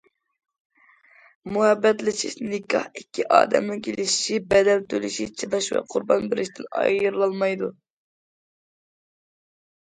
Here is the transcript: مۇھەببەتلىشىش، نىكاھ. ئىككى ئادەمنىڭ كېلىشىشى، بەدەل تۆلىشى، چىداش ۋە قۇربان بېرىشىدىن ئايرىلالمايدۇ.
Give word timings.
مۇھەببەتلىشىش، 1.57 2.37
نىكاھ. 2.53 2.87
ئىككى 3.01 3.25
ئادەمنىڭ 3.35 3.83
كېلىشىشى، 3.89 4.39
بەدەل 4.55 4.81
تۆلىشى، 4.95 5.29
چىداش 5.43 5.69
ۋە 5.77 5.83
قۇربان 5.93 6.27
بېرىشىدىن 6.33 6.71
ئايرىلالمايدۇ. 6.81 7.71